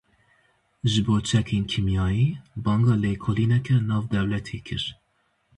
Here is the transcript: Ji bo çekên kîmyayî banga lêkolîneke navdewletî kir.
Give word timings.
Ji 0.89 0.99
bo 1.05 1.15
çekên 1.29 1.63
kîmyayî 1.71 2.29
banga 2.65 2.95
lêkolîneke 3.03 3.77
navdewletî 3.89 4.59
kir. 4.65 4.83